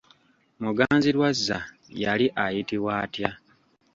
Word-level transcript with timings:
Muganzirwazza 0.63 1.57
yali 2.03 2.25
ayitibwa 2.43 2.91
atya? 3.03 3.29